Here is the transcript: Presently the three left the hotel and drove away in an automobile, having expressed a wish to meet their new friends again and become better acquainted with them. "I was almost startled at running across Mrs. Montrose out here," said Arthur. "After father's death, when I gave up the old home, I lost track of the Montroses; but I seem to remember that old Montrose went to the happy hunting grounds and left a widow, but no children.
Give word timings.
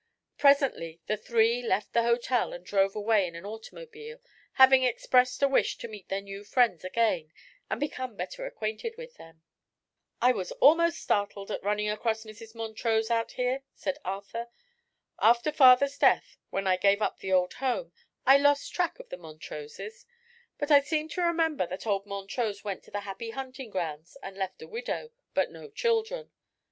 Presently 0.39 0.99
the 1.05 1.15
three 1.15 1.61
left 1.61 1.93
the 1.93 2.01
hotel 2.01 2.53
and 2.53 2.65
drove 2.65 2.95
away 2.95 3.27
in 3.27 3.35
an 3.35 3.45
automobile, 3.45 4.19
having 4.53 4.81
expressed 4.83 5.43
a 5.43 5.47
wish 5.47 5.77
to 5.77 5.87
meet 5.87 6.09
their 6.09 6.21
new 6.21 6.43
friends 6.43 6.83
again 6.83 7.31
and 7.69 7.79
become 7.79 8.15
better 8.15 8.47
acquainted 8.47 8.95
with 8.97 9.17
them. 9.17 9.43
"I 10.19 10.31
was 10.31 10.53
almost 10.53 10.99
startled 11.03 11.51
at 11.51 11.61
running 11.61 11.87
across 11.87 12.23
Mrs. 12.23 12.55
Montrose 12.55 13.11
out 13.11 13.33
here," 13.33 13.61
said 13.75 13.99
Arthur. 14.03 14.47
"After 15.19 15.51
father's 15.51 15.99
death, 15.99 16.35
when 16.49 16.65
I 16.65 16.77
gave 16.77 17.03
up 17.03 17.19
the 17.19 17.31
old 17.31 17.53
home, 17.53 17.93
I 18.25 18.37
lost 18.39 18.73
track 18.73 18.97
of 18.99 19.09
the 19.09 19.17
Montroses; 19.17 20.07
but 20.57 20.71
I 20.71 20.79
seem 20.81 21.09
to 21.09 21.21
remember 21.21 21.67
that 21.67 21.85
old 21.85 22.07
Montrose 22.07 22.63
went 22.63 22.81
to 22.85 22.91
the 22.91 23.01
happy 23.01 23.29
hunting 23.29 23.69
grounds 23.69 24.17
and 24.23 24.35
left 24.35 24.63
a 24.63 24.67
widow, 24.67 25.11
but 25.35 25.51
no 25.51 25.69
children. 25.69 26.31